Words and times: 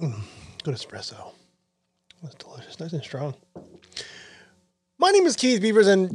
Mm, 0.00 0.20
good 0.62 0.74
espresso. 0.74 1.32
That's 2.22 2.34
delicious. 2.34 2.78
Nice 2.78 2.92
and 2.92 3.02
strong. 3.02 3.34
My 4.98 5.10
name 5.10 5.26
is 5.26 5.36
Keith 5.36 5.60
Beavers, 5.60 5.86
and 5.86 6.10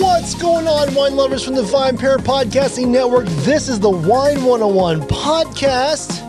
What's 0.00 0.34
going 0.34 0.66
on, 0.66 0.94
wine 0.94 1.16
lovers 1.16 1.44
from 1.44 1.54
the 1.54 1.62
VinePair 1.62 2.18
Podcasting 2.18 2.88
Network? 2.88 3.26
This 3.44 3.68
is 3.68 3.80
the 3.80 3.90
Wine 3.90 4.44
101 4.44 5.02
podcast. 5.02 6.25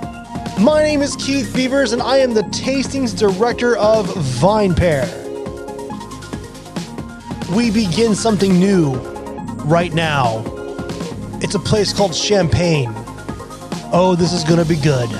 My 0.60 0.82
name 0.82 1.04
is 1.04 1.16
Keith 1.16 1.54
Beavers, 1.54 1.94
and 1.94 2.02
I 2.02 2.18
am 2.18 2.34
the 2.34 2.42
tastings 2.42 3.16
director 3.16 3.78
of 3.78 4.08
VinePair. 4.08 5.06
We 7.56 7.70
begin 7.70 8.16
something 8.16 8.58
new 8.58 8.96
right 9.66 9.94
now. 9.94 10.44
It's 11.44 11.54
a 11.54 11.60
place 11.60 11.94
called 11.94 12.16
Champagne. 12.16 12.92
Oh, 13.94 14.16
this 14.18 14.34
is 14.34 14.44
gonna 14.44 14.66
be 14.66 14.78
good. 14.78 15.12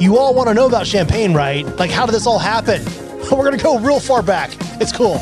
You 0.00 0.18
all 0.18 0.34
wanna 0.34 0.54
know 0.54 0.66
about 0.66 0.84
Champagne, 0.84 1.32
right? 1.32 1.64
Like, 1.76 1.92
how 1.92 2.04
did 2.04 2.12
this 2.12 2.26
all 2.26 2.40
happen? 2.40 2.84
We're 3.30 3.44
gonna 3.44 3.56
go 3.56 3.78
real 3.78 4.00
far 4.00 4.20
back. 4.20 4.50
It's 4.80 4.90
cool. 4.90 5.20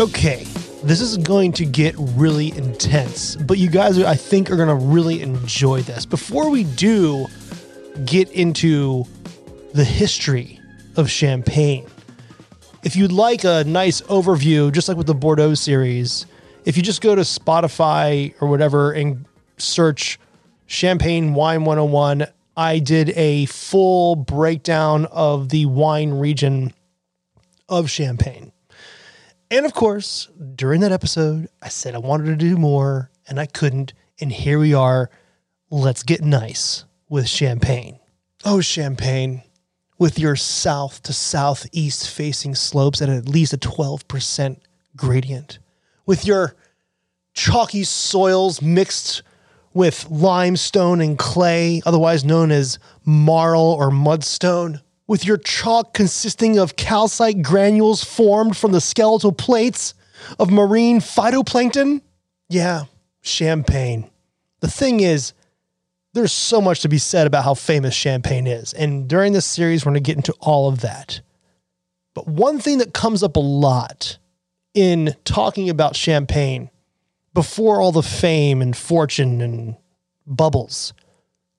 Okay, 0.00 0.44
this 0.82 1.02
is 1.02 1.18
going 1.18 1.52
to 1.52 1.66
get 1.66 1.94
really 1.98 2.56
intense, 2.56 3.36
but 3.36 3.58
you 3.58 3.68
guys, 3.68 3.98
I 3.98 4.14
think, 4.14 4.50
are 4.50 4.56
going 4.56 4.70
to 4.70 4.74
really 4.74 5.20
enjoy 5.20 5.82
this. 5.82 6.06
Before 6.06 6.48
we 6.48 6.64
do 6.64 7.26
get 8.06 8.30
into 8.30 9.04
the 9.74 9.84
history 9.84 10.58
of 10.96 11.10
champagne, 11.10 11.86
if 12.82 12.96
you'd 12.96 13.12
like 13.12 13.44
a 13.44 13.64
nice 13.64 14.00
overview, 14.00 14.72
just 14.72 14.88
like 14.88 14.96
with 14.96 15.06
the 15.06 15.14
Bordeaux 15.14 15.52
series, 15.52 16.24
if 16.64 16.78
you 16.78 16.82
just 16.82 17.02
go 17.02 17.14
to 17.14 17.20
Spotify 17.20 18.32
or 18.40 18.48
whatever 18.48 18.92
and 18.92 19.26
search 19.58 20.18
Champagne 20.64 21.34
Wine 21.34 21.66
101, 21.66 22.26
I 22.56 22.78
did 22.78 23.10
a 23.10 23.44
full 23.44 24.16
breakdown 24.16 25.04
of 25.12 25.50
the 25.50 25.66
wine 25.66 26.12
region 26.12 26.72
of 27.68 27.90
Champagne. 27.90 28.52
And 29.50 29.66
of 29.66 29.74
course, 29.74 30.28
during 30.54 30.80
that 30.82 30.92
episode, 30.92 31.48
I 31.60 31.68
said 31.68 31.94
I 31.94 31.98
wanted 31.98 32.26
to 32.26 32.36
do 32.36 32.56
more 32.56 33.10
and 33.28 33.40
I 33.40 33.46
couldn't. 33.46 33.94
And 34.20 34.30
here 34.30 34.58
we 34.58 34.74
are. 34.74 35.10
Let's 35.70 36.02
get 36.02 36.22
nice 36.22 36.84
with 37.08 37.28
Champagne. 37.28 37.98
Oh, 38.44 38.60
Champagne, 38.60 39.42
with 39.98 40.18
your 40.18 40.36
south 40.36 41.02
to 41.02 41.12
southeast 41.12 42.08
facing 42.08 42.54
slopes 42.54 43.02
at 43.02 43.08
at 43.08 43.28
least 43.28 43.52
a 43.52 43.58
12% 43.58 44.60
gradient, 44.96 45.58
with 46.06 46.24
your 46.24 46.54
chalky 47.34 47.84
soils 47.84 48.62
mixed 48.62 49.22
with 49.74 50.10
limestone 50.10 51.00
and 51.00 51.18
clay, 51.18 51.82
otherwise 51.84 52.24
known 52.24 52.50
as 52.50 52.78
marl 53.04 53.62
or 53.62 53.90
mudstone, 53.90 54.80
with 55.10 55.26
your 55.26 55.38
chalk 55.38 55.92
consisting 55.92 56.56
of 56.56 56.76
calcite 56.76 57.42
granules 57.42 58.04
formed 58.04 58.56
from 58.56 58.70
the 58.70 58.80
skeletal 58.80 59.32
plates 59.32 59.92
of 60.38 60.52
marine 60.52 61.00
phytoplankton? 61.00 62.00
Yeah, 62.48 62.84
champagne. 63.20 64.08
The 64.60 64.70
thing 64.70 65.00
is, 65.00 65.32
there's 66.12 66.30
so 66.30 66.60
much 66.60 66.82
to 66.82 66.88
be 66.88 66.98
said 66.98 67.26
about 67.26 67.42
how 67.42 67.54
famous 67.54 67.92
champagne 67.92 68.46
is. 68.46 68.72
And 68.72 69.08
during 69.08 69.32
this 69.32 69.46
series, 69.46 69.84
we're 69.84 69.90
going 69.90 70.04
to 70.04 70.06
get 70.06 70.16
into 70.16 70.34
all 70.38 70.68
of 70.68 70.82
that. 70.82 71.22
But 72.14 72.28
one 72.28 72.60
thing 72.60 72.78
that 72.78 72.94
comes 72.94 73.24
up 73.24 73.34
a 73.34 73.40
lot 73.40 74.16
in 74.74 75.16
talking 75.24 75.68
about 75.68 75.96
champagne 75.96 76.70
before 77.34 77.80
all 77.80 77.90
the 77.90 78.00
fame 78.00 78.62
and 78.62 78.76
fortune 78.76 79.40
and 79.40 79.74
bubbles 80.24 80.92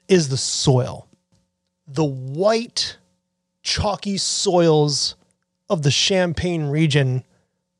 is 0.07 0.29
the 0.29 0.37
soil. 0.37 1.09
The 1.85 2.05
white, 2.05 2.95
chalky 3.61 4.17
soils 4.17 5.15
of 5.69 5.83
the 5.83 5.91
Champagne 5.91 6.65
region 6.65 7.23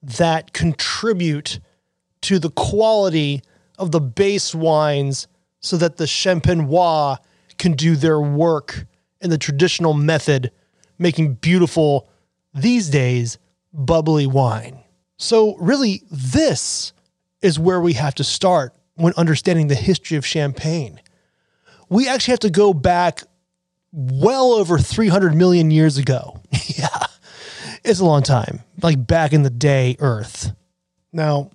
that 0.02 0.54
contribute 0.54 1.60
to 2.22 2.40
the 2.40 2.50
quality 2.50 3.42
of 3.78 3.92
the 3.92 4.02
base 4.02 4.54
wines 4.56 5.28
so 5.60 5.78
that 5.78 5.98
the 5.98 6.06
champenois 6.06 7.18
can 7.58 7.74
do 7.74 7.96
their 7.96 8.20
work 8.20 8.86
in 9.22 9.30
the 9.30 9.38
traditional 9.38 9.94
method, 9.94 10.52
making 10.98 11.36
beautiful, 11.36 12.10
these 12.54 12.90
days, 12.90 13.38
bubbly 13.74 14.28
wine. 14.28 14.84
So, 15.18 15.56
really, 15.58 16.02
this 16.10 16.94
is 17.42 17.60
where 17.60 17.80
we 17.80 17.94
have 17.94 18.16
to 18.16 18.24
start 18.24 18.74
when 18.96 19.14
understanding 19.18 19.68
the 19.68 19.76
history 19.76 20.18
of 20.18 20.26
champagne. 20.26 21.00
We 21.90 22.08
actually 22.08 22.34
have 22.34 22.40
to 22.40 22.50
go 22.50 22.74
back 22.74 23.24
well 23.92 24.54
over 24.54 24.78
300 24.78 25.36
million 25.36 25.72
years 25.72 25.98
ago. 25.98 26.42
yeah, 26.68 27.06
it's 27.84 28.00
a 28.00 28.06
long 28.06 28.24
time, 28.24 28.62
like 28.82 29.06
back 29.06 29.34
in 29.34 29.44
the 29.44 29.50
day, 29.50 29.96
Earth. 30.00 30.54
Now, 31.14 31.52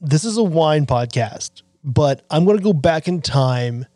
this 0.00 0.24
is 0.24 0.36
a 0.36 0.42
wine 0.42 0.86
podcast, 0.86 1.62
but 1.84 2.24
I'm 2.30 2.44
going 2.44 2.58
to 2.58 2.62
go 2.62 2.72
back 2.72 3.08
in 3.08 3.22
time 3.22 3.86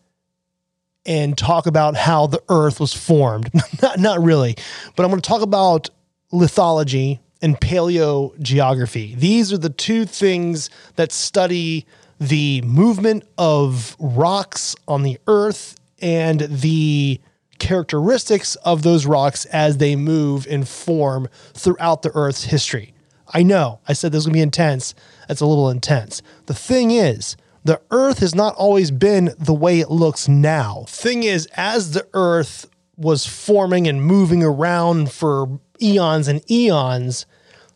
and 1.06 1.36
talk 1.36 1.66
about 1.66 1.96
how 1.96 2.26
the 2.26 2.42
Earth 2.48 2.78
was 2.78 2.92
formed. 2.92 3.50
not, 3.82 3.98
not 3.98 4.22
really, 4.22 4.56
but 4.96 5.04
I'm 5.04 5.10
going 5.10 5.20
to 5.20 5.28
talk 5.28 5.42
about 5.42 5.90
lithology 6.32 7.18
and 7.42 7.58
paleogeography. 7.60 9.16
These 9.16 9.52
are 9.52 9.58
the 9.58 9.70
two 9.70 10.04
things 10.04 10.70
that 10.96 11.10
study 11.10 11.86
the 12.20 12.60
movement 12.62 13.24
of 13.38 13.96
rocks 13.98 14.76
on 14.86 15.02
the 15.02 15.18
Earth 15.26 15.80
and 16.02 16.40
the 16.40 17.18
characteristics 17.60 18.56
of 18.56 18.82
those 18.82 19.06
rocks 19.06 19.44
as 19.46 19.76
they 19.76 19.94
move 19.94 20.46
and 20.48 20.66
form 20.66 21.28
throughout 21.54 22.02
the 22.02 22.10
Earth's 22.14 22.44
history. 22.44 22.92
I 23.32 23.44
know 23.44 23.78
I 23.86 23.92
said 23.92 24.10
this 24.10 24.18
was 24.18 24.26
going 24.26 24.32
to 24.32 24.38
be 24.38 24.42
intense. 24.42 24.94
That's 25.28 25.40
a 25.40 25.46
little 25.46 25.70
intense. 25.70 26.20
The 26.46 26.54
thing 26.54 26.90
is, 26.90 27.36
the 27.62 27.80
Earth 27.90 28.18
has 28.18 28.34
not 28.34 28.56
always 28.56 28.90
been 28.90 29.34
the 29.38 29.54
way 29.54 29.80
it 29.80 29.90
looks 29.90 30.26
now. 30.26 30.84
Thing 30.88 31.22
is, 31.22 31.46
as 31.54 31.92
the 31.92 32.08
Earth 32.14 32.68
was 32.96 33.26
forming 33.26 33.86
and 33.86 34.02
moving 34.02 34.42
around 34.42 35.12
for 35.12 35.60
eons 35.80 36.26
and 36.26 36.48
eons, 36.50 37.26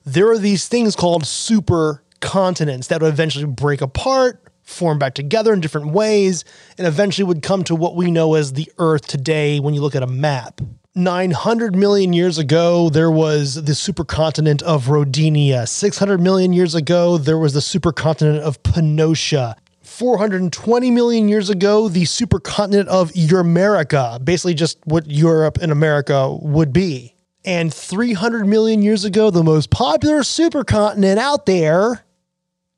there 0.04 0.30
are 0.30 0.38
these 0.38 0.68
things 0.68 0.96
called 0.96 1.26
super 1.26 2.02
continents 2.20 2.88
that 2.88 3.00
would 3.00 3.12
eventually 3.12 3.44
break 3.44 3.80
apart, 3.80 4.42
form 4.64 4.98
back 4.98 5.14
together 5.14 5.52
in 5.52 5.60
different 5.60 5.92
ways, 5.92 6.44
and 6.76 6.86
eventually 6.86 7.24
would 7.24 7.42
come 7.42 7.62
to 7.64 7.74
what 7.74 7.94
we 7.94 8.10
know 8.10 8.34
as 8.34 8.54
the 8.54 8.70
Earth 8.78 9.06
today 9.06 9.60
when 9.60 9.74
you 9.74 9.80
look 9.80 9.94
at 9.94 10.02
a 10.02 10.08
map. 10.08 10.60
900 10.96 11.74
million 11.74 12.12
years 12.12 12.38
ago, 12.38 12.88
there 12.88 13.10
was 13.10 13.56
the 13.56 13.72
supercontinent 13.72 14.62
of 14.62 14.84
Rodinia. 14.84 15.68
600 15.68 16.20
million 16.20 16.52
years 16.52 16.74
ago, 16.74 17.18
there 17.18 17.38
was 17.38 17.52
the 17.52 17.60
supercontinent 17.60 18.38
of 18.40 18.62
Pannotia. 18.62 19.56
420 19.82 20.90
million 20.92 21.28
years 21.28 21.50
ago, 21.50 21.88
the 21.88 22.04
supercontinent 22.04 22.86
of 22.86 23.10
Euramerica, 23.12 24.24
basically 24.24 24.54
just 24.54 24.78
what 24.84 25.10
Europe 25.10 25.58
and 25.60 25.72
America 25.72 26.32
would 26.40 26.72
be. 26.72 27.14
And 27.44 27.74
300 27.74 28.46
million 28.46 28.80
years 28.80 29.04
ago, 29.04 29.30
the 29.30 29.42
most 29.42 29.70
popular 29.70 30.20
supercontinent 30.20 31.18
out 31.18 31.44
there, 31.44 32.04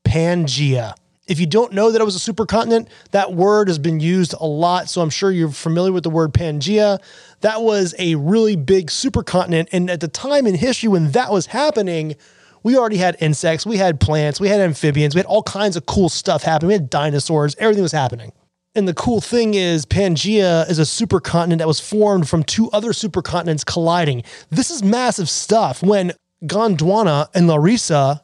Pangea. 0.05 0.95
If 1.27 1.41
you 1.41 1.47
don't 1.47 1.73
know 1.73 1.91
that 1.91 2.01
it 2.01 2.05
was 2.05 2.15
a 2.17 2.33
supercontinent, 2.33 2.89
that 3.11 3.33
word 3.33 3.69
has 3.69 3.79
been 3.79 3.99
used 3.99 4.35
a 4.39 4.47
lot. 4.47 4.89
So 4.89 5.01
I'm 5.01 5.11
sure 5.11 5.31
you're 5.31 5.51
familiar 5.51 5.93
with 5.93 6.05
the 6.05 6.11
word 6.11 6.33
Pangea. 6.33 7.01
That 7.41 7.63
was 7.63 7.95
a 7.99 8.15
really 8.15 8.57
big 8.57 8.89
supercontinent. 8.89 9.69
And 9.73 9.91
at 9.91 10.01
the 10.01 10.09
time 10.09 10.47
in 10.47 10.55
history 10.55 10.89
when 10.89 11.11
that 11.13 11.33
was 11.33 11.47
happening, 11.47 12.15
we 12.63 12.77
already 12.77 12.97
had 12.97 13.17
insects, 13.21 13.65
we 13.65 13.77
had 13.77 14.01
plants, 14.01 14.41
we 14.41 14.49
had 14.49 14.61
amphibians, 14.61 15.15
we 15.15 15.21
had 15.21 15.27
all 15.27 15.43
kinds 15.43 15.77
of 15.77 15.87
cool 15.87 16.09
stuff 16.09 16.43
happening. 16.43 16.69
We 16.69 16.75
had 16.75 16.91
dinosaurs, 16.91 17.55
everything 17.59 17.83
was 17.83 17.93
happening. 17.93 18.33
And 18.75 18.87
the 18.87 18.95
cool 18.95 19.21
thing 19.21 19.55
is, 19.55 19.87
Pangea 19.87 20.69
is 20.69 20.79
a 20.79 20.83
supercontinent 20.83 21.59
that 21.59 21.67
was 21.67 21.81
formed 21.81 22.29
from 22.29 22.43
two 22.43 22.71
other 22.73 22.91
supercontinents 22.91 23.65
colliding. 23.65 24.23
This 24.51 24.71
is 24.71 24.83
massive 24.83 25.31
stuff. 25.31 25.83
When 25.83 26.13
Gondwana 26.45 27.29
and 27.35 27.49
Laurasia 27.49 28.21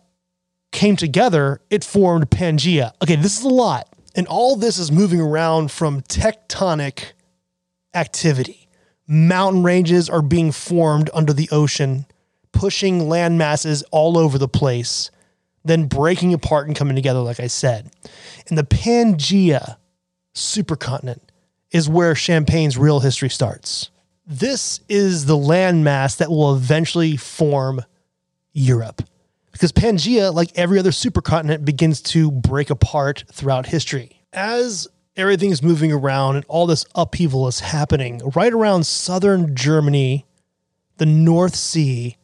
came 0.72 0.96
together, 0.96 1.60
it 1.70 1.84
formed 1.84 2.30
Pangea. 2.30 2.92
Okay, 3.02 3.16
this 3.16 3.38
is 3.38 3.44
a 3.44 3.48
lot. 3.48 3.88
And 4.14 4.26
all 4.26 4.56
this 4.56 4.78
is 4.78 4.90
moving 4.90 5.20
around 5.20 5.70
from 5.70 6.02
tectonic 6.02 7.12
activity. 7.94 8.69
Mountain 9.06 9.62
ranges 9.62 10.10
are 10.10 10.22
being 10.22 10.52
formed 10.52 11.10
under 11.14 11.32
the 11.32 11.48
ocean. 11.52 12.06
pushing 12.52 13.08
land 13.08 13.38
masses 13.38 13.82
all 13.90 14.16
over 14.16 14.38
the 14.38 14.48
place, 14.48 15.10
then 15.64 15.86
breaking 15.86 16.32
apart 16.34 16.66
and 16.66 16.76
coming 16.76 16.94
together, 16.94 17.20
like 17.20 17.40
I 17.40 17.46
said. 17.46 17.90
And 18.48 18.56
the 18.56 18.64
Pangea 18.64 19.76
supercontinent 20.34 21.20
is 21.70 21.88
where 21.88 22.14
Champagne's 22.14 22.78
real 22.78 23.00
history 23.00 23.30
starts. 23.30 23.90
This 24.26 24.80
is 24.88 25.26
the 25.26 25.36
landmass 25.36 26.19
that 26.19 26.30
will 26.30 26.54
eventually 26.54 27.16
form 27.16 27.84
Europe. 28.52 29.02
Because 29.52 29.72
Pangea, 29.72 30.34
like 30.34 30.50
every 30.56 30.78
other 30.78 30.90
supercontinent, 30.90 31.64
begins 31.64 32.00
to 32.02 32.31
break 32.31 32.70
apart 32.70 33.25
throughout 33.32 33.66
history. 33.66 34.22
As 34.32 34.88
everything 35.16 35.50
is 35.50 35.62
moving 35.62 35.93
around 35.93 36.37
and 36.37 36.44
all 36.49 36.66
this 36.66 36.84
upheaval 36.94 37.46
is 37.49 37.60
happening, 37.60 38.20
right 38.34 38.52
around 38.52 38.87
southern 38.87 39.54
Germany, 39.54 40.26
the 40.96 41.06
North 41.06 41.54
Sea, 41.54 42.16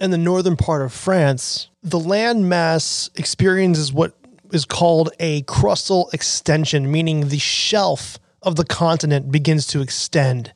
and 0.00 0.12
the 0.12 0.18
northern 0.18 0.56
part 0.56 0.82
of 0.82 0.92
France, 0.92 1.68
the 1.82 1.98
landmass 1.98 3.08
experiences 3.18 3.92
what 3.92 4.16
is 4.52 4.64
called 4.64 5.10
a 5.20 5.42
crustal 5.42 6.12
extension, 6.12 6.90
meaning 6.90 7.28
the 7.28 7.38
shelf 7.38 8.18
of 8.42 8.56
the 8.56 8.64
continent 8.64 9.30
begins 9.30 9.66
to 9.68 9.80
extend. 9.80 10.52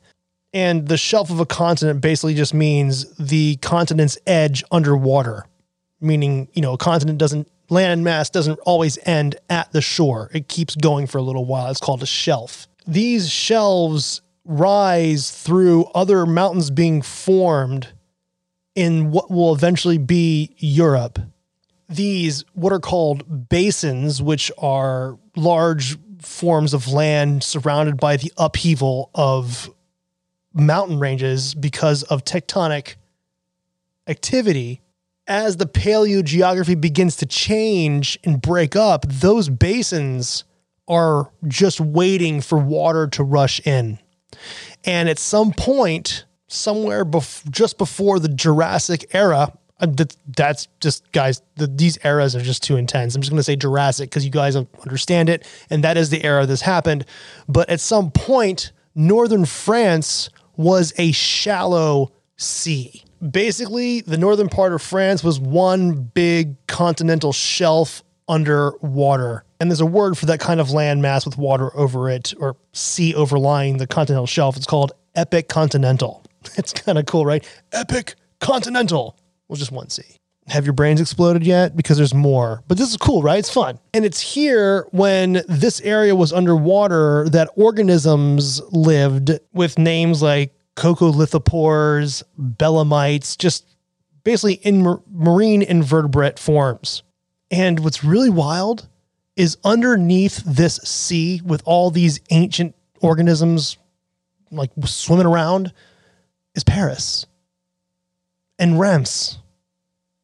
And 0.53 0.87
the 0.87 0.97
shelf 0.97 1.29
of 1.29 1.39
a 1.39 1.45
continent 1.45 2.01
basically 2.01 2.33
just 2.33 2.53
means 2.53 3.15
the 3.15 3.55
continent's 3.57 4.17
edge 4.27 4.63
underwater, 4.71 5.45
meaning, 5.99 6.47
you 6.53 6.61
know, 6.61 6.73
a 6.73 6.77
continent 6.77 7.17
doesn't, 7.17 7.49
land 7.69 8.03
mass 8.03 8.29
doesn't 8.29 8.59
always 8.59 8.97
end 9.05 9.35
at 9.49 9.71
the 9.71 9.81
shore. 9.81 10.29
It 10.33 10.47
keeps 10.47 10.75
going 10.75 11.07
for 11.07 11.17
a 11.17 11.21
little 11.21 11.45
while. 11.45 11.69
It's 11.69 11.79
called 11.79 12.03
a 12.03 12.07
shelf. 12.07 12.67
These 12.85 13.29
shelves 13.29 14.21
rise 14.45 15.31
through 15.31 15.85
other 15.93 16.25
mountains 16.25 16.71
being 16.71 17.01
formed 17.01 17.89
in 18.75 19.11
what 19.11 19.29
will 19.29 19.53
eventually 19.53 19.97
be 19.97 20.55
Europe. 20.57 21.19
These, 21.89 22.45
what 22.53 22.71
are 22.71 22.79
called 22.79 23.49
basins, 23.49 24.21
which 24.21 24.51
are 24.57 25.17
large 25.35 25.97
forms 26.21 26.73
of 26.73 26.87
land 26.87 27.43
surrounded 27.43 27.97
by 27.97 28.17
the 28.17 28.31
upheaval 28.37 29.09
of 29.15 29.69
mountain 30.53 30.99
ranges 30.99 31.53
because 31.53 32.03
of 32.03 32.23
tectonic 32.23 32.95
activity. 34.07 34.81
As 35.27 35.57
the 35.57 35.65
paleogeography 35.65 36.79
begins 36.79 37.17
to 37.17 37.25
change 37.25 38.17
and 38.23 38.41
break 38.41 38.75
up, 38.75 39.05
those 39.07 39.49
basins 39.49 40.45
are 40.87 41.31
just 41.47 41.81
waiting 41.81 42.39
for 42.41 42.57
water 42.57 43.07
to 43.07 43.23
rush 43.23 43.59
in. 43.67 43.99
And 44.85 45.09
at 45.09 45.19
some 45.19 45.51
point, 45.51 46.25
somewhere 46.47 47.03
bef- 47.03 47.49
just 47.51 47.77
before 47.77 48.19
the 48.19 48.29
Jurassic 48.29 49.13
era, 49.13 49.51
uh, 49.79 49.87
that's 50.35 50.67
just 50.79 51.11
guys. 51.11 51.41
The, 51.55 51.67
these 51.67 51.97
eras 52.03 52.35
are 52.35 52.41
just 52.41 52.63
too 52.63 52.77
intense. 52.77 53.15
I'm 53.15 53.21
just 53.21 53.31
going 53.31 53.39
to 53.39 53.43
say 53.43 53.55
Jurassic 53.55 54.09
because 54.09 54.25
you 54.25 54.31
guys 54.31 54.55
understand 54.55 55.29
it, 55.29 55.45
and 55.69 55.83
that 55.83 55.97
is 55.97 56.09
the 56.09 56.23
era 56.23 56.45
this 56.45 56.61
happened. 56.61 57.05
But 57.47 57.69
at 57.69 57.79
some 57.79 58.11
point, 58.11 58.71
northern 58.95 59.45
France 59.45 60.29
was 60.55 60.93
a 60.97 61.11
shallow 61.11 62.11
sea. 62.37 63.03
Basically, 63.31 64.01
the 64.01 64.17
northern 64.17 64.49
part 64.49 64.73
of 64.73 64.81
France 64.81 65.23
was 65.23 65.39
one 65.39 65.93
big 66.03 66.55
continental 66.67 67.33
shelf 67.33 68.03
underwater. 68.27 69.43
And 69.59 69.71
there's 69.71 69.81
a 69.81 69.85
word 69.85 70.17
for 70.17 70.27
that 70.27 70.39
kind 70.39 70.59
of 70.59 70.71
land 70.71 71.01
mass 71.01 71.25
with 71.25 71.37
water 71.37 71.75
over 71.75 72.09
it 72.09 72.33
or 72.39 72.55
sea 72.73 73.15
overlying 73.15 73.77
the 73.77 73.87
continental 73.87 74.27
shelf. 74.27 74.55
It's 74.55 74.67
called 74.67 74.93
epic 75.15 75.49
continental. 75.49 76.23
It's 76.55 76.71
kind 76.71 76.97
of 76.97 77.05
cool, 77.07 77.25
right? 77.25 77.45
Epic 77.73 78.15
continental. 78.39 79.17
Well, 79.49 79.57
just 79.57 79.71
one 79.71 79.89
sea. 79.89 80.15
Have 80.47 80.65
your 80.65 80.71
brains 80.73 81.01
exploded 81.01 81.45
yet? 81.45 81.75
Because 81.75 81.97
there's 81.97 82.13
more. 82.13 82.63
But 82.69 82.77
this 82.77 82.89
is 82.89 82.95
cool, 82.95 83.21
right? 83.21 83.39
It's 83.39 83.49
fun. 83.49 83.79
And 83.93 84.05
it's 84.05 84.21
here 84.21 84.87
when 84.91 85.41
this 85.49 85.81
area 85.81 86.15
was 86.15 86.31
underwater 86.31 87.27
that 87.29 87.49
organisms 87.57 88.61
lived 88.71 89.37
with 89.51 89.77
names 89.77 90.21
like 90.21 90.53
coccolithophores, 90.77 92.23
belemnites, 92.39 93.35
just 93.37 93.65
basically 94.23 94.53
in 94.53 94.99
marine 95.11 95.61
invertebrate 95.61 96.37
forms. 96.37 97.03
And 97.49 97.79
what's 97.79 98.03
really 98.03 98.29
wild 98.29 98.87
is 99.35 99.57
underneath 99.63 100.43
this 100.45 100.75
sea 100.77 101.41
with 101.43 101.61
all 101.65 101.89
these 101.91 102.19
ancient 102.29 102.75
organisms 103.01 103.77
like 104.51 104.71
swimming 104.85 105.25
around 105.25 105.73
is 106.55 106.63
Paris 106.63 107.25
and 108.59 108.79
Reims, 108.79 109.39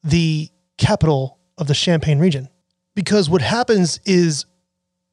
the 0.03 0.49
capital 0.77 1.39
of 1.57 1.67
the 1.67 1.73
Champagne 1.73 2.19
region. 2.19 2.47
Because 2.95 3.29
what 3.29 3.41
happens 3.41 3.99
is 4.05 4.45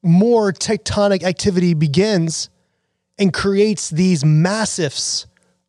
more 0.02 0.52
tectonic 0.52 1.22
activity 1.22 1.74
begins 1.74 2.50
and 3.18 3.32
creates 3.32 3.90
these 3.90 4.24
massifs 4.24 5.26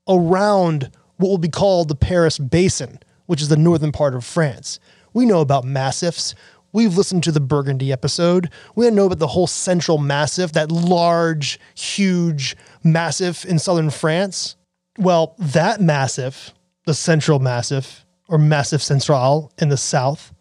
around 0.07 0.91
what 1.17 1.29
will 1.29 1.37
be 1.37 1.49
called 1.49 1.87
the 1.87 1.95
Paris 1.95 2.37
Basin, 2.37 2.99
which 3.25 3.41
is 3.41 3.49
the 3.49 3.57
northern 3.57 3.91
part 3.91 4.15
of 4.15 4.25
France. 4.25 4.79
We 5.13 5.25
know 5.25 5.41
about 5.41 5.65
massifs. 5.65 6.35
We've 6.73 6.97
listened 6.97 7.23
to 7.23 7.31
the 7.31 7.41
Burgundy 7.41 7.91
episode. 7.91 8.49
We 8.75 8.89
know 8.89 9.05
about 9.05 9.19
the 9.19 9.27
whole 9.27 9.47
central 9.47 9.97
massif, 9.97 10.53
that 10.53 10.71
large, 10.71 11.59
huge 11.75 12.55
massif 12.83 13.45
in 13.45 13.59
southern 13.59 13.89
France. 13.89 14.55
Well, 14.97 15.35
that 15.37 15.81
massif, 15.81 16.53
the 16.85 16.93
central 16.93 17.39
massif, 17.39 18.05
or 18.27 18.37
Massif 18.37 18.81
Central 18.81 19.51
in 19.57 19.67
the 19.67 19.77
south, 19.77 20.33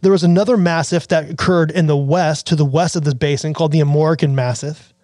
there 0.00 0.12
was 0.12 0.24
another 0.24 0.56
massif 0.56 1.08
that 1.08 1.28
occurred 1.28 1.70
in 1.70 1.86
the 1.86 1.96
west, 1.96 2.46
to 2.46 2.56
the 2.56 2.64
west 2.64 2.96
of 2.96 3.04
this 3.04 3.14
basin, 3.14 3.52
called 3.52 3.72
the 3.72 3.80
Armorican 3.80 4.32
Massif. 4.32 4.94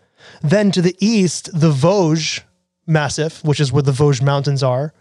Then 0.40 0.70
to 0.70 0.80
the 0.80 0.96
east, 1.00 1.50
the 1.52 1.70
Vosges 1.70 2.42
Massif, 2.86 3.44
which 3.44 3.60
is 3.60 3.72
where 3.72 3.82
the 3.82 3.92
Vosges 3.92 4.22
Mountains 4.22 4.62
are. 4.62 4.92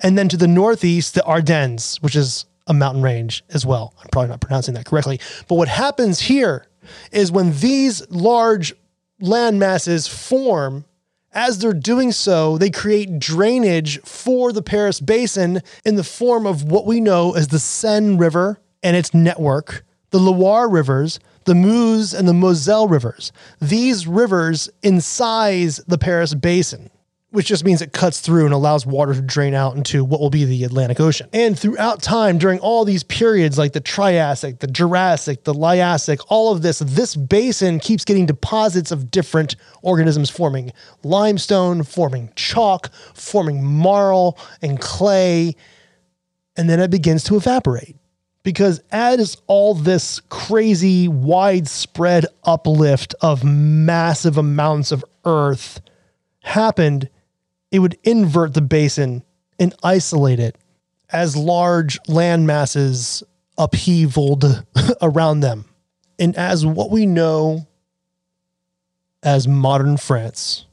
And 0.00 0.16
then 0.16 0.28
to 0.28 0.36
the 0.36 0.48
northeast, 0.48 1.14
the 1.14 1.24
Ardennes, 1.24 1.96
which 2.02 2.16
is 2.16 2.46
a 2.66 2.74
mountain 2.74 3.02
range 3.02 3.44
as 3.50 3.66
well. 3.66 3.94
I'm 4.00 4.08
probably 4.10 4.30
not 4.30 4.40
pronouncing 4.40 4.74
that 4.74 4.86
correctly. 4.86 5.20
But 5.48 5.56
what 5.56 5.68
happens 5.68 6.20
here 6.20 6.66
is 7.12 7.32
when 7.32 7.52
these 7.58 8.08
large 8.10 8.72
land 9.20 9.58
masses 9.58 10.06
form, 10.06 10.84
as 11.32 11.58
they're 11.58 11.72
doing 11.72 12.12
so, 12.12 12.58
they 12.58 12.70
create 12.70 13.18
drainage 13.18 14.00
for 14.02 14.52
the 14.52 14.62
Paris 14.62 15.00
Basin 15.00 15.62
in 15.84 15.96
the 15.96 16.04
form 16.04 16.46
of 16.46 16.64
what 16.64 16.86
we 16.86 17.00
know 17.00 17.34
as 17.34 17.48
the 17.48 17.58
Seine 17.58 18.16
River 18.16 18.58
and 18.82 18.96
its 18.96 19.12
network, 19.12 19.84
the 20.10 20.18
Loire 20.18 20.68
rivers, 20.68 21.20
the 21.44 21.54
Meuse 21.54 22.14
and 22.14 22.26
the 22.26 22.34
Moselle 22.34 22.88
rivers. 22.88 23.32
These 23.60 24.06
rivers 24.06 24.70
incise 24.82 25.84
the 25.86 25.98
Paris 25.98 26.34
Basin 26.34 26.90
which 27.30 27.46
just 27.46 27.64
means 27.64 27.80
it 27.80 27.92
cuts 27.92 28.20
through 28.20 28.44
and 28.44 28.52
allows 28.52 28.84
water 28.84 29.14
to 29.14 29.20
drain 29.20 29.54
out 29.54 29.76
into 29.76 30.04
what 30.04 30.20
will 30.20 30.30
be 30.30 30.44
the 30.44 30.64
Atlantic 30.64 30.98
Ocean. 30.98 31.28
And 31.32 31.56
throughout 31.56 32.02
time, 32.02 32.38
during 32.38 32.58
all 32.58 32.84
these 32.84 33.04
periods 33.04 33.56
like 33.56 33.72
the 33.72 33.80
Triassic, 33.80 34.58
the 34.58 34.66
Jurassic, 34.66 35.44
the 35.44 35.54
Liassic, 35.54 36.18
all 36.28 36.52
of 36.52 36.62
this, 36.62 36.80
this 36.80 37.14
basin 37.14 37.78
keeps 37.78 38.04
getting 38.04 38.26
deposits 38.26 38.90
of 38.90 39.12
different 39.12 39.54
organisms 39.82 40.28
forming 40.28 40.72
limestone, 41.04 41.84
forming 41.84 42.30
chalk, 42.34 42.92
forming 43.14 43.64
marl 43.64 44.36
and 44.60 44.80
clay, 44.80 45.54
and 46.56 46.68
then 46.68 46.80
it 46.80 46.90
begins 46.90 47.22
to 47.24 47.36
evaporate. 47.36 47.96
Because 48.42 48.82
as 48.90 49.36
all 49.46 49.74
this 49.74 50.20
crazy, 50.30 51.06
widespread 51.06 52.26
uplift 52.42 53.14
of 53.20 53.44
massive 53.44 54.36
amounts 54.36 54.90
of 54.90 55.04
earth 55.24 55.80
happened, 56.42 57.08
it 57.70 57.78
would 57.78 57.98
invert 58.02 58.54
the 58.54 58.60
basin 58.60 59.22
and 59.58 59.74
isolate 59.82 60.40
it 60.40 60.56
as 61.10 61.36
large 61.36 61.98
land 62.08 62.46
masses 62.46 63.22
upheavaled 63.58 64.64
around 65.02 65.40
them. 65.40 65.64
And 66.18 66.36
as 66.36 66.64
what 66.64 66.90
we 66.90 67.06
know 67.06 67.66
as 69.22 69.46
modern 69.46 69.96
France, 69.96 70.66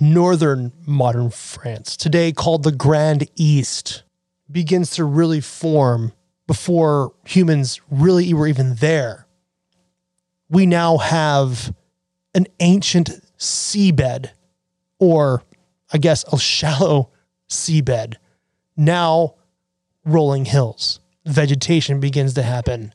northern 0.00 0.72
modern 0.86 1.30
France, 1.30 1.96
today 1.96 2.32
called 2.32 2.62
the 2.62 2.72
Grand 2.72 3.28
Est, 3.38 4.02
begins 4.50 4.90
to 4.90 5.04
really 5.04 5.40
form 5.40 6.12
before 6.46 7.14
humans 7.24 7.80
really 7.90 8.32
were 8.34 8.46
even 8.46 8.74
there. 8.76 9.26
We 10.48 10.66
now 10.66 10.98
have 10.98 11.74
an 12.34 12.46
ancient 12.60 13.10
seabed, 13.38 14.30
or 14.98 15.42
I 15.94 15.98
guess, 15.98 16.24
a 16.32 16.38
shallow 16.38 17.10
seabed. 17.48 18.16
Now, 18.76 19.36
rolling 20.04 20.44
hills, 20.44 20.98
vegetation 21.24 22.00
begins 22.00 22.34
to 22.34 22.42
happen. 22.42 22.92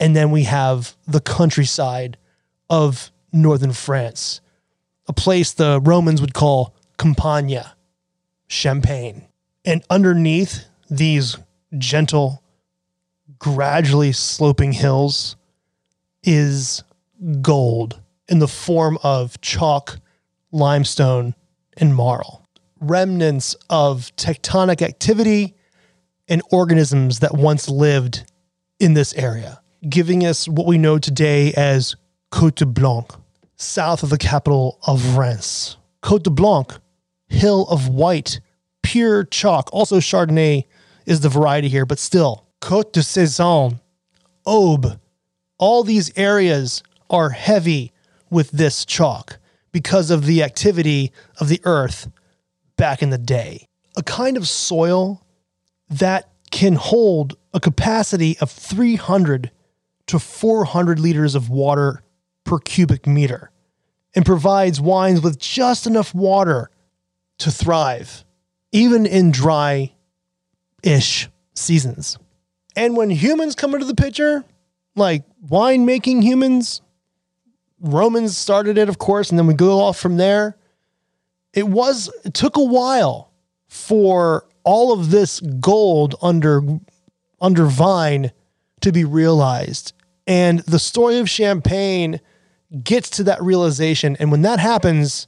And 0.00 0.16
then 0.16 0.30
we 0.30 0.44
have 0.44 0.96
the 1.06 1.20
countryside 1.20 2.16
of 2.70 3.12
northern 3.30 3.72
France, 3.72 4.40
a 5.06 5.12
place 5.12 5.52
the 5.52 5.80
Romans 5.82 6.22
would 6.22 6.32
call 6.32 6.74
Campania, 6.96 7.76
Champagne. 8.48 9.26
And 9.64 9.84
underneath 9.90 10.64
these 10.90 11.36
gentle, 11.76 12.42
gradually 13.38 14.12
sloping 14.12 14.72
hills 14.72 15.36
is 16.22 16.82
gold 17.42 18.00
in 18.28 18.38
the 18.38 18.48
form 18.48 18.98
of 19.02 19.40
chalk, 19.42 19.98
limestone, 20.52 21.34
and 21.76 21.94
marl. 21.94 22.46
Remnants 22.80 23.54
of 23.70 24.14
tectonic 24.16 24.82
activity 24.82 25.54
and 26.28 26.42
organisms 26.50 27.20
that 27.20 27.34
once 27.34 27.68
lived 27.68 28.30
in 28.80 28.94
this 28.94 29.14
area, 29.14 29.60
giving 29.88 30.24
us 30.26 30.48
what 30.48 30.66
we 30.66 30.78
know 30.78 30.98
today 30.98 31.52
as 31.54 31.94
Cote 32.30 32.56
de 32.56 32.66
Blanc, 32.66 33.12
south 33.56 34.02
of 34.02 34.10
the 34.10 34.18
capital 34.18 34.78
of 34.86 35.16
Reims. 35.16 35.76
Cote 36.00 36.24
de 36.24 36.30
Blanc, 36.30 36.72
hill 37.28 37.66
of 37.68 37.88
white, 37.88 38.40
pure 38.82 39.24
chalk. 39.24 39.68
Also, 39.72 39.98
Chardonnay 39.98 40.64
is 41.06 41.20
the 41.20 41.28
variety 41.28 41.68
here, 41.68 41.86
but 41.86 41.98
still, 41.98 42.46
Cote 42.60 42.92
de 42.92 43.00
Sézanne, 43.00 43.80
Aube, 44.46 44.98
all 45.58 45.84
these 45.84 46.10
areas 46.16 46.82
are 47.08 47.30
heavy 47.30 47.92
with 48.30 48.50
this 48.50 48.84
chalk 48.84 49.38
because 49.72 50.10
of 50.10 50.26
the 50.26 50.42
activity 50.42 51.12
of 51.40 51.48
the 51.48 51.60
earth 51.64 52.10
back 52.76 53.02
in 53.02 53.10
the 53.10 53.18
day. 53.18 53.68
A 53.96 54.02
kind 54.02 54.36
of 54.36 54.48
soil 54.48 55.26
that 55.88 56.30
can 56.50 56.74
hold 56.74 57.36
a 57.54 57.60
capacity 57.60 58.38
of 58.38 58.50
300 58.50 59.50
to 60.06 60.18
400 60.18 60.98
liters 60.98 61.34
of 61.34 61.48
water 61.48 62.02
per 62.44 62.58
cubic 62.58 63.06
meter 63.06 63.50
and 64.14 64.26
provides 64.26 64.80
wines 64.80 65.20
with 65.20 65.38
just 65.38 65.86
enough 65.86 66.14
water 66.14 66.70
to 67.38 67.50
thrive, 67.50 68.24
even 68.72 69.06
in 69.06 69.30
dry 69.30 69.92
ish 70.82 71.28
seasons. 71.54 72.18
And 72.76 72.96
when 72.96 73.10
humans 73.10 73.54
come 73.54 73.74
into 73.74 73.86
the 73.86 73.94
picture, 73.94 74.44
like 74.94 75.24
winemaking 75.46 76.22
humans, 76.22 76.82
Romans 77.82 78.38
started 78.38 78.78
it, 78.78 78.88
of 78.88 78.98
course, 78.98 79.30
and 79.30 79.38
then 79.38 79.46
we 79.46 79.54
go 79.54 79.80
off 79.80 79.98
from 79.98 80.16
there. 80.16 80.56
It 81.52 81.68
was, 81.68 82.10
it 82.24 82.32
took 82.32 82.56
a 82.56 82.64
while 82.64 83.30
for 83.68 84.46
all 84.64 84.92
of 84.92 85.10
this 85.10 85.40
gold 85.40 86.14
under 86.22 86.62
under 87.40 87.66
vine 87.66 88.30
to 88.80 88.92
be 88.92 89.04
realized. 89.04 89.92
And 90.26 90.60
the 90.60 90.78
story 90.78 91.18
of 91.18 91.28
Champagne 91.28 92.20
gets 92.84 93.10
to 93.10 93.24
that 93.24 93.42
realization. 93.42 94.16
And 94.20 94.30
when 94.30 94.42
that 94.42 94.60
happens, 94.60 95.26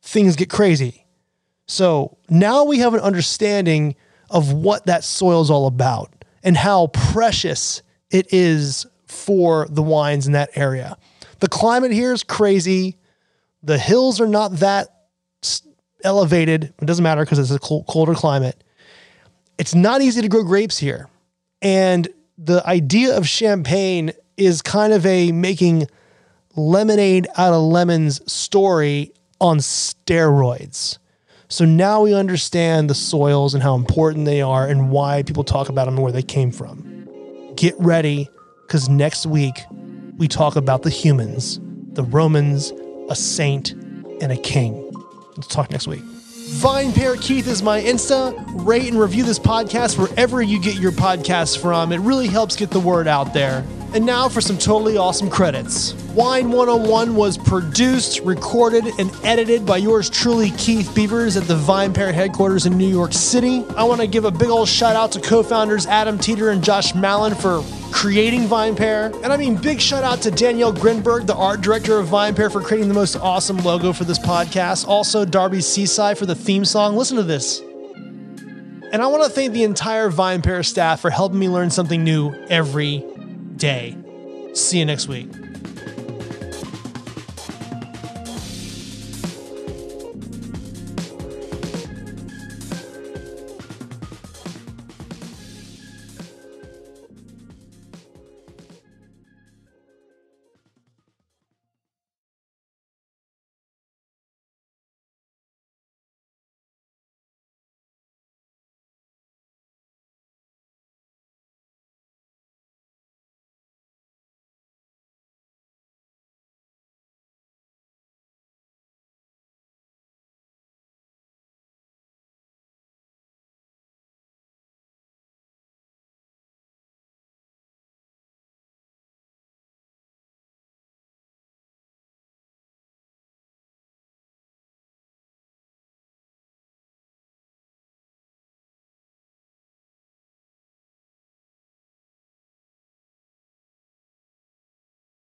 things 0.00 0.36
get 0.36 0.48
crazy. 0.48 1.04
So 1.66 2.16
now 2.30 2.64
we 2.64 2.78
have 2.78 2.94
an 2.94 3.00
understanding 3.00 3.96
of 4.30 4.52
what 4.52 4.86
that 4.86 5.04
soil 5.04 5.42
is 5.42 5.50
all 5.50 5.66
about 5.66 6.12
and 6.42 6.56
how 6.56 6.86
precious 6.88 7.82
it 8.10 8.32
is 8.32 8.86
for 9.06 9.66
the 9.68 9.82
wines 9.82 10.26
in 10.26 10.32
that 10.32 10.50
area. 10.54 10.96
The 11.40 11.48
climate 11.48 11.92
here 11.92 12.12
is 12.12 12.24
crazy. 12.24 12.96
The 13.62 13.78
hills 13.78 14.20
are 14.20 14.26
not 14.26 14.56
that 14.56 14.88
elevated. 16.04 16.74
It 16.80 16.86
doesn't 16.86 17.02
matter 17.02 17.24
because 17.24 17.38
it's 17.38 17.50
a 17.50 17.58
colder 17.58 18.14
climate. 18.14 18.62
It's 19.58 19.74
not 19.74 20.00
easy 20.00 20.22
to 20.22 20.28
grow 20.28 20.44
grapes 20.44 20.78
here. 20.78 21.08
And 21.60 22.08
the 22.36 22.64
idea 22.66 23.16
of 23.16 23.26
champagne 23.28 24.12
is 24.36 24.62
kind 24.62 24.92
of 24.92 25.04
a 25.04 25.32
making 25.32 25.88
lemonade 26.54 27.26
out 27.36 27.52
of 27.52 27.62
lemons 27.62 28.20
story 28.30 29.12
on 29.40 29.58
steroids. 29.58 30.98
So 31.48 31.64
now 31.64 32.02
we 32.02 32.14
understand 32.14 32.90
the 32.90 32.94
soils 32.94 33.54
and 33.54 33.62
how 33.62 33.74
important 33.74 34.26
they 34.26 34.42
are 34.42 34.66
and 34.66 34.90
why 34.90 35.22
people 35.22 35.44
talk 35.44 35.68
about 35.68 35.86
them 35.86 35.94
and 35.94 36.02
where 36.02 36.12
they 36.12 36.22
came 36.22 36.50
from. 36.50 37.08
Get 37.56 37.74
ready 37.78 38.28
because 38.62 38.88
next 38.88 39.26
week 39.26 39.64
we 40.18 40.28
talk 40.28 40.56
about 40.56 40.82
the 40.82 40.90
humans, 40.90 41.60
the 41.92 42.02
Romans, 42.02 42.72
a 43.08 43.14
saint, 43.14 43.72
and 44.20 44.32
a 44.32 44.36
king. 44.36 44.92
Let's 45.36 45.46
talk 45.46 45.70
next 45.70 45.86
week. 45.86 46.02
VinePair 46.02 47.20
Keith 47.20 47.46
is 47.46 47.62
my 47.62 47.80
Insta. 47.80 48.34
Rate 48.66 48.88
and 48.88 48.98
review 48.98 49.22
this 49.22 49.38
podcast 49.38 49.98
wherever 49.98 50.42
you 50.42 50.60
get 50.60 50.76
your 50.76 50.92
podcasts 50.92 51.60
from. 51.60 51.92
It 51.92 51.98
really 51.98 52.26
helps 52.26 52.56
get 52.56 52.70
the 52.70 52.80
word 52.80 53.06
out 53.06 53.32
there. 53.32 53.64
And 53.94 54.04
now 54.04 54.28
for 54.28 54.40
some 54.40 54.58
totally 54.58 54.96
awesome 54.96 55.30
credits. 55.30 55.94
Wine 56.14 56.50
101 56.50 57.14
was 57.14 57.38
produced, 57.38 58.20
recorded, 58.20 58.86
and 58.98 59.10
edited 59.24 59.64
by 59.64 59.76
yours 59.76 60.10
truly, 60.10 60.50
Keith 60.52 60.94
Beavers, 60.94 61.36
at 61.36 61.44
the 61.44 61.56
Vine 61.56 61.92
VinePair 61.92 62.12
headquarters 62.12 62.66
in 62.66 62.76
New 62.76 62.88
York 62.88 63.12
City. 63.12 63.64
I 63.76 63.84
want 63.84 64.00
to 64.00 64.06
give 64.06 64.24
a 64.24 64.30
big 64.30 64.48
old 64.48 64.68
shout 64.68 64.96
out 64.96 65.12
to 65.12 65.20
co 65.20 65.42
founders 65.42 65.86
Adam 65.86 66.18
Teeter 66.18 66.50
and 66.50 66.62
Josh 66.62 66.94
Malin 66.94 67.34
for 67.34 67.62
creating 67.92 68.42
VinePair. 68.42 69.14
And 69.22 69.32
I 69.32 69.36
mean, 69.36 69.56
big 69.56 69.80
shout 69.80 70.04
out 70.04 70.20
to 70.22 70.30
Danielle 70.30 70.72
Grinberg, 70.72 71.26
the 71.26 71.34
art 71.34 71.60
director 71.60 71.98
of 71.98 72.08
VinePair, 72.08 72.50
for 72.52 72.60
creating 72.60 72.88
the 72.88 72.94
most 72.94 73.16
awesome 73.16 73.58
logo 73.58 73.92
for 73.92 74.04
this 74.04 74.18
podcast. 74.18 74.86
Also, 74.86 75.24
Darby 75.24 75.60
Seaside 75.60 76.18
for 76.18 76.26
the 76.26 76.34
theme 76.34 76.64
song. 76.64 76.96
Listen 76.96 77.16
to 77.16 77.22
this. 77.22 77.60
And 78.90 79.02
I 79.02 79.06
want 79.08 79.24
to 79.24 79.30
thank 79.30 79.52
the 79.52 79.64
entire 79.64 80.10
VinePair 80.10 80.64
staff 80.64 81.00
for 81.00 81.10
helping 81.10 81.38
me 81.38 81.48
learn 81.48 81.70
something 81.70 82.02
new 82.02 82.32
every 82.48 83.04
day. 83.56 83.96
See 84.54 84.78
you 84.78 84.86
next 84.86 85.08
week. 85.08 85.28